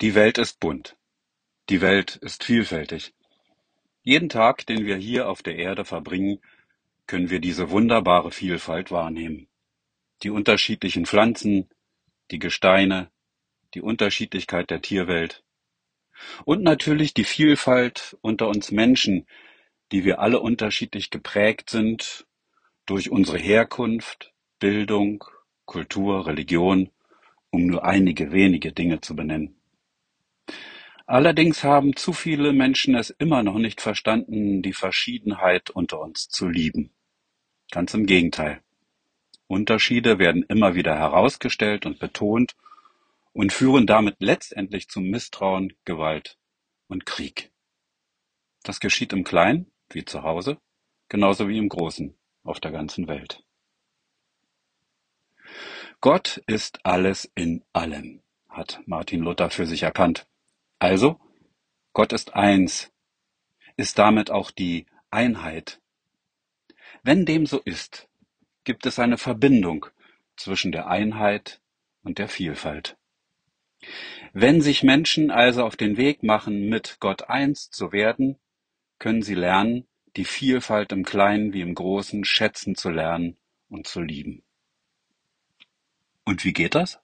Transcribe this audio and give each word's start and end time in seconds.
Die 0.00 0.14
Welt 0.14 0.38
ist 0.38 0.60
bunt. 0.60 0.96
Die 1.68 1.80
Welt 1.80 2.14
ist 2.14 2.44
vielfältig. 2.44 3.14
Jeden 4.04 4.28
Tag, 4.28 4.64
den 4.64 4.86
wir 4.86 4.96
hier 4.96 5.28
auf 5.28 5.42
der 5.42 5.56
Erde 5.56 5.84
verbringen, 5.84 6.38
können 7.08 7.30
wir 7.30 7.40
diese 7.40 7.70
wunderbare 7.70 8.30
Vielfalt 8.30 8.92
wahrnehmen. 8.92 9.48
Die 10.22 10.30
unterschiedlichen 10.30 11.04
Pflanzen, 11.04 11.68
die 12.30 12.38
Gesteine, 12.38 13.10
die 13.74 13.80
Unterschiedlichkeit 13.80 14.70
der 14.70 14.82
Tierwelt 14.82 15.42
und 16.44 16.62
natürlich 16.62 17.12
die 17.12 17.24
Vielfalt 17.24 18.16
unter 18.20 18.46
uns 18.46 18.70
Menschen, 18.70 19.26
die 19.90 20.04
wir 20.04 20.20
alle 20.20 20.38
unterschiedlich 20.38 21.10
geprägt 21.10 21.70
sind 21.70 22.24
durch 22.86 23.10
unsere 23.10 23.38
Herkunft, 23.38 24.32
Bildung, 24.60 25.24
Kultur, 25.64 26.28
Religion, 26.28 26.90
um 27.50 27.66
nur 27.66 27.84
einige 27.84 28.30
wenige 28.30 28.72
Dinge 28.72 29.00
zu 29.00 29.16
benennen. 29.16 29.58
Allerdings 31.08 31.64
haben 31.64 31.96
zu 31.96 32.12
viele 32.12 32.52
Menschen 32.52 32.94
es 32.94 33.08
immer 33.08 33.42
noch 33.42 33.54
nicht 33.54 33.80
verstanden, 33.80 34.60
die 34.60 34.74
Verschiedenheit 34.74 35.70
unter 35.70 36.00
uns 36.00 36.28
zu 36.28 36.46
lieben. 36.46 36.92
Ganz 37.70 37.94
im 37.94 38.04
Gegenteil. 38.04 38.62
Unterschiede 39.46 40.18
werden 40.18 40.42
immer 40.42 40.74
wieder 40.74 40.98
herausgestellt 40.98 41.86
und 41.86 41.98
betont 41.98 42.56
und 43.32 43.54
führen 43.54 43.86
damit 43.86 44.16
letztendlich 44.18 44.88
zu 44.88 45.00
Misstrauen, 45.00 45.72
Gewalt 45.86 46.36
und 46.88 47.06
Krieg. 47.06 47.52
Das 48.62 48.78
geschieht 48.78 49.14
im 49.14 49.24
Kleinen, 49.24 49.72
wie 49.88 50.04
zu 50.04 50.24
Hause, 50.24 50.58
genauso 51.08 51.48
wie 51.48 51.56
im 51.56 51.70
Großen, 51.70 52.18
auf 52.42 52.60
der 52.60 52.70
ganzen 52.70 53.08
Welt. 53.08 53.42
Gott 56.02 56.42
ist 56.46 56.84
alles 56.84 57.32
in 57.34 57.64
allem, 57.72 58.20
hat 58.50 58.82
Martin 58.84 59.20
Luther 59.20 59.48
für 59.48 59.64
sich 59.64 59.84
erkannt. 59.84 60.26
Also, 60.78 61.18
Gott 61.92 62.12
ist 62.12 62.34
eins, 62.34 62.92
ist 63.76 63.98
damit 63.98 64.30
auch 64.30 64.50
die 64.50 64.86
Einheit. 65.10 65.80
Wenn 67.02 67.26
dem 67.26 67.46
so 67.46 67.58
ist, 67.60 68.08
gibt 68.64 68.86
es 68.86 68.98
eine 68.98 69.18
Verbindung 69.18 69.86
zwischen 70.36 70.72
der 70.72 70.86
Einheit 70.86 71.60
und 72.02 72.18
der 72.18 72.28
Vielfalt. 72.28 72.96
Wenn 74.32 74.60
sich 74.60 74.82
Menschen 74.82 75.30
also 75.30 75.64
auf 75.64 75.76
den 75.76 75.96
Weg 75.96 76.22
machen, 76.22 76.68
mit 76.68 76.98
Gott 77.00 77.28
eins 77.28 77.70
zu 77.70 77.92
werden, 77.92 78.38
können 78.98 79.22
sie 79.22 79.34
lernen, 79.34 79.86
die 80.16 80.24
Vielfalt 80.24 80.92
im 80.92 81.04
Kleinen 81.04 81.52
wie 81.52 81.60
im 81.60 81.74
Großen 81.74 82.24
schätzen 82.24 82.74
zu 82.74 82.90
lernen 82.90 83.36
und 83.68 83.86
zu 83.86 84.00
lieben. 84.00 84.42
Und 86.24 86.44
wie 86.44 86.52
geht 86.52 86.74
das? 86.74 87.00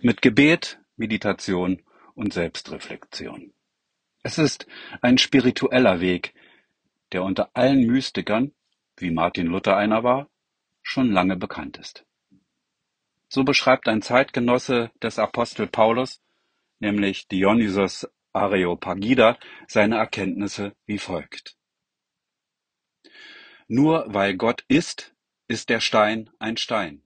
Mit 0.00 0.22
Gebet, 0.22 0.80
Meditation 0.96 1.82
und 2.14 2.32
Selbstreflexion. 2.32 3.52
Es 4.22 4.38
ist 4.38 4.66
ein 5.02 5.18
spiritueller 5.18 6.00
Weg, 6.00 6.34
der 7.12 7.22
unter 7.22 7.50
allen 7.54 7.86
Mystikern, 7.86 8.52
wie 8.96 9.10
Martin 9.10 9.46
Luther 9.46 9.76
einer 9.76 10.02
war, 10.02 10.30
schon 10.82 11.10
lange 11.10 11.36
bekannt 11.36 11.76
ist. 11.78 12.06
So 13.28 13.44
beschreibt 13.44 13.88
ein 13.88 14.02
Zeitgenosse 14.02 14.90
des 15.02 15.18
Apostel 15.18 15.66
Paulus, 15.66 16.22
nämlich 16.78 17.28
Dionysos 17.28 18.08
Areopagida, 18.32 19.38
seine 19.68 19.96
Erkenntnisse 19.96 20.74
wie 20.86 20.98
folgt. 20.98 21.56
Nur 23.66 24.04
weil 24.08 24.36
Gott 24.36 24.64
ist, 24.68 25.14
ist 25.48 25.68
der 25.68 25.80
Stein 25.80 26.30
ein 26.38 26.56
Stein. 26.56 27.02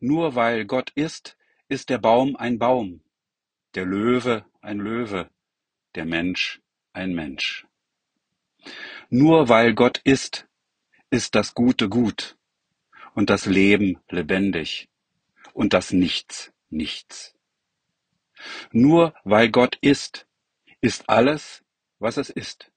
Nur 0.00 0.34
weil 0.34 0.64
Gott 0.66 0.90
ist, 0.94 1.36
ist 1.68 1.88
der 1.88 1.98
Baum 1.98 2.36
ein 2.36 2.58
Baum 2.58 3.03
der 3.74 3.84
Löwe 3.84 4.44
ein 4.60 4.78
Löwe, 4.78 5.30
der 5.94 6.04
Mensch 6.04 6.60
ein 6.92 7.14
Mensch. 7.14 7.66
Nur 9.10 9.48
weil 9.48 9.74
Gott 9.74 10.00
ist, 10.04 10.48
ist 11.10 11.34
das 11.34 11.54
Gute 11.54 11.88
gut 11.88 12.36
und 13.14 13.30
das 13.30 13.46
Leben 13.46 13.98
lebendig 14.08 14.88
und 15.52 15.72
das 15.72 15.92
Nichts 15.92 16.52
nichts. 16.70 17.34
Nur 18.72 19.14
weil 19.24 19.50
Gott 19.50 19.78
ist, 19.80 20.26
ist 20.80 21.08
alles, 21.08 21.64
was 21.98 22.16
es 22.16 22.30
ist. 22.30 22.72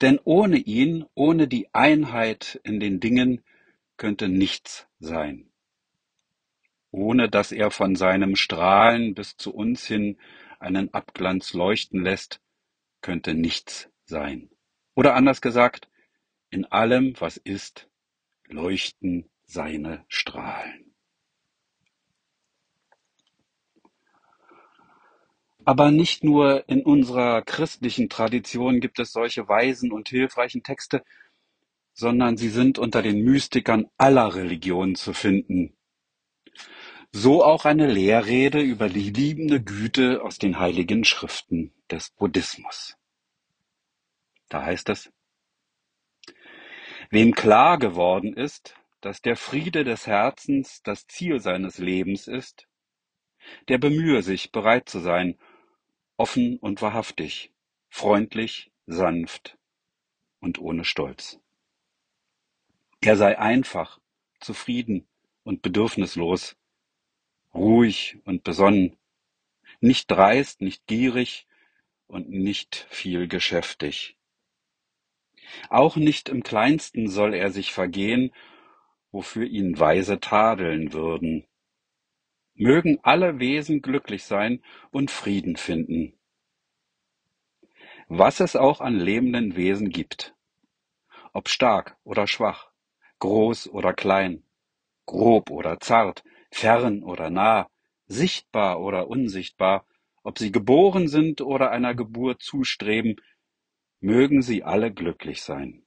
Denn 0.00 0.18
ohne 0.24 0.58
ihn, 0.58 1.06
ohne 1.14 1.48
die 1.48 1.72
Einheit 1.72 2.60
in 2.64 2.80
den 2.80 3.00
Dingen, 3.00 3.42
könnte 3.96 4.28
nichts 4.28 4.86
sein 4.98 5.51
ohne 6.92 7.28
dass 7.28 7.52
er 7.52 7.70
von 7.70 7.96
seinem 7.96 8.36
Strahlen 8.36 9.14
bis 9.14 9.36
zu 9.36 9.52
uns 9.52 9.84
hin 9.84 10.18
einen 10.60 10.94
Abglanz 10.94 11.54
leuchten 11.54 12.02
lässt, 12.02 12.40
könnte 13.00 13.34
nichts 13.34 13.90
sein. 14.04 14.50
Oder 14.94 15.14
anders 15.14 15.40
gesagt, 15.40 15.88
in 16.50 16.66
allem, 16.66 17.14
was 17.18 17.38
ist, 17.38 17.88
leuchten 18.46 19.28
seine 19.44 20.04
Strahlen. 20.06 20.94
Aber 25.64 25.90
nicht 25.90 26.24
nur 26.24 26.68
in 26.68 26.82
unserer 26.82 27.42
christlichen 27.42 28.08
Tradition 28.08 28.80
gibt 28.80 28.98
es 28.98 29.12
solche 29.12 29.48
weisen 29.48 29.92
und 29.92 30.08
hilfreichen 30.08 30.62
Texte, 30.62 31.04
sondern 31.94 32.36
sie 32.36 32.48
sind 32.48 32.78
unter 32.78 33.00
den 33.00 33.22
Mystikern 33.22 33.86
aller 33.96 34.34
Religionen 34.34 34.96
zu 34.96 35.12
finden, 35.12 35.76
so 37.12 37.44
auch 37.44 37.66
eine 37.66 37.86
Lehrrede 37.86 38.60
über 38.60 38.88
die 38.88 39.10
liebende 39.10 39.62
Güte 39.62 40.22
aus 40.22 40.38
den 40.38 40.58
Heiligen 40.58 41.04
Schriften 41.04 41.72
des 41.90 42.10
Buddhismus. 42.10 42.96
Da 44.48 44.64
heißt 44.64 44.88
es, 44.88 45.12
Wem 47.10 47.34
klar 47.34 47.78
geworden 47.78 48.32
ist, 48.32 48.74
dass 49.02 49.20
der 49.20 49.36
Friede 49.36 49.84
des 49.84 50.06
Herzens 50.06 50.82
das 50.82 51.06
Ziel 51.06 51.40
seines 51.40 51.76
Lebens 51.76 52.26
ist, 52.26 52.66
der 53.68 53.76
bemühe 53.76 54.22
sich, 54.22 54.50
bereit 54.50 54.88
zu 54.88 54.98
sein, 54.98 55.38
offen 56.16 56.56
und 56.58 56.80
wahrhaftig, 56.80 57.52
freundlich, 57.90 58.70
sanft 58.86 59.58
und 60.40 60.58
ohne 60.58 60.84
Stolz. 60.84 61.38
Er 63.02 63.16
sei 63.16 63.38
einfach, 63.38 64.00
zufrieden 64.40 65.06
und 65.42 65.60
bedürfnislos, 65.60 66.56
ruhig 67.54 68.18
und 68.24 68.44
besonnen, 68.44 68.96
nicht 69.80 70.10
dreist, 70.10 70.60
nicht 70.60 70.86
gierig 70.86 71.46
und 72.06 72.28
nicht 72.28 72.86
viel 72.90 73.28
geschäftig. 73.28 74.16
Auch 75.68 75.96
nicht 75.96 76.28
im 76.28 76.42
kleinsten 76.42 77.08
soll 77.08 77.34
er 77.34 77.50
sich 77.50 77.72
vergehen, 77.72 78.32
wofür 79.10 79.46
ihn 79.46 79.78
Weise 79.78 80.20
tadeln 80.20 80.92
würden. 80.92 81.46
Mögen 82.54 82.98
alle 83.02 83.38
Wesen 83.38 83.82
glücklich 83.82 84.24
sein 84.24 84.62
und 84.90 85.10
Frieden 85.10 85.56
finden. 85.56 86.18
Was 88.08 88.40
es 88.40 88.56
auch 88.56 88.80
an 88.80 88.96
lebenden 88.96 89.56
Wesen 89.56 89.90
gibt, 89.90 90.34
ob 91.32 91.48
stark 91.48 91.96
oder 92.04 92.26
schwach, 92.26 92.70
groß 93.20 93.68
oder 93.68 93.94
klein, 93.94 94.42
grob 95.06 95.50
oder 95.50 95.80
zart, 95.80 96.24
fern 96.52 97.02
oder 97.02 97.30
nah, 97.30 97.68
sichtbar 98.06 98.80
oder 98.80 99.08
unsichtbar, 99.08 99.86
ob 100.22 100.38
sie 100.38 100.52
geboren 100.52 101.08
sind 101.08 101.40
oder 101.40 101.72
einer 101.72 101.94
Geburt 101.94 102.42
zustreben, 102.42 103.16
mögen 104.00 104.42
sie 104.42 104.62
alle 104.62 104.92
glücklich 104.92 105.42
sein. 105.42 105.82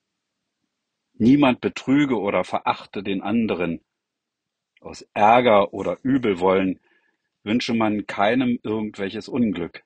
Niemand 1.14 1.62
betrüge 1.62 2.20
oder 2.20 2.44
verachte 2.44 3.04
den 3.04 3.22
anderen. 3.22 3.82
Aus 4.82 5.08
Ärger 5.14 5.74
oder 5.74 6.00
Übelwollen 6.04 6.82
wünsche 7.44 7.74
man 7.74 8.06
keinem 8.06 8.60
irgendwelches 8.64 9.30
Unglück. 9.30 9.84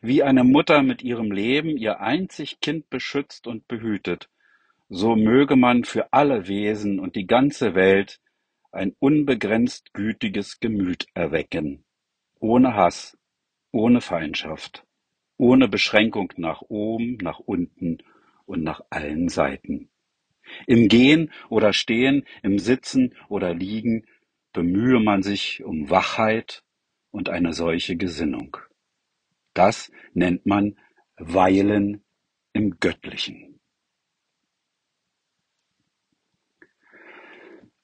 Wie 0.00 0.22
eine 0.22 0.42
Mutter 0.42 0.82
mit 0.82 1.02
ihrem 1.02 1.30
Leben 1.30 1.76
ihr 1.76 2.00
einzig 2.00 2.60
Kind 2.60 2.90
beschützt 2.90 3.46
und 3.46 3.68
behütet, 3.68 4.28
so 4.88 5.14
möge 5.14 5.54
man 5.54 5.84
für 5.84 6.12
alle 6.12 6.48
Wesen 6.48 6.98
und 6.98 7.14
die 7.14 7.26
ganze 7.26 7.74
Welt 7.74 8.20
ein 8.70 8.94
unbegrenzt 8.98 9.94
gütiges 9.94 10.60
Gemüt 10.60 11.06
erwecken, 11.14 11.84
ohne 12.38 12.74
Hass, 12.74 13.16
ohne 13.72 14.00
Feindschaft, 14.00 14.86
ohne 15.36 15.68
Beschränkung 15.68 16.32
nach 16.36 16.62
oben, 16.62 17.16
nach 17.16 17.38
unten 17.38 17.98
und 18.46 18.62
nach 18.62 18.80
allen 18.90 19.28
Seiten. 19.28 19.90
Im 20.66 20.88
Gehen 20.88 21.32
oder 21.48 21.72
Stehen, 21.72 22.24
im 22.42 22.58
Sitzen 22.58 23.14
oder 23.28 23.54
Liegen 23.54 24.06
bemühe 24.52 25.00
man 25.00 25.22
sich 25.22 25.62
um 25.62 25.90
Wachheit 25.90 26.62
und 27.10 27.28
eine 27.28 27.52
solche 27.52 27.96
Gesinnung. 27.96 28.56
Das 29.54 29.90
nennt 30.14 30.46
man 30.46 30.78
Weilen 31.16 32.02
im 32.52 32.78
Göttlichen. 32.80 33.57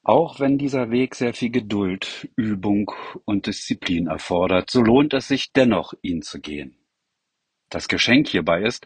Auch 0.05 0.39
wenn 0.39 0.59
dieser 0.59 0.91
Weg 0.91 1.15
sehr 1.15 1.33
viel 1.33 1.49
Geduld, 1.49 2.29
Übung 2.35 2.91
und 3.25 3.47
Disziplin 3.47 4.05
erfordert, 4.05 4.69
so 4.69 4.83
lohnt 4.83 5.15
es 5.15 5.27
sich 5.27 5.51
dennoch, 5.51 5.95
ihn 6.03 6.21
zu 6.21 6.39
gehen. 6.39 6.77
Das 7.71 7.87
Geschenk 7.87 8.27
hierbei 8.27 8.61
ist, 8.61 8.85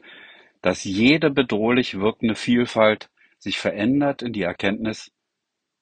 dass 0.61 0.85
jede 0.85 1.29
bedrohlich 1.29 1.99
wirkende 1.99 2.35
Vielfalt 2.35 3.09
sich 3.37 3.59
verändert 3.59 4.21
in 4.21 4.31
die 4.31 4.43
Erkenntnis, 4.43 5.11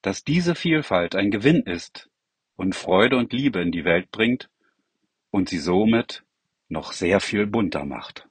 dass 0.02 0.24
diese 0.24 0.56
Vielfalt 0.56 1.16
ein 1.16 1.30
Gewinn 1.30 1.62
ist 1.62 2.10
und 2.56 2.74
Freude 2.74 3.16
und 3.16 3.32
Liebe 3.32 3.62
in 3.62 3.72
die 3.72 3.86
Welt 3.86 4.10
bringt 4.10 4.50
und 5.30 5.50
sie 5.50 5.60
somit 5.60 6.24
noch 6.68 6.94
sehr 6.94 7.20
viel 7.20 7.46
bunter 7.46 7.86
macht. 7.86 8.28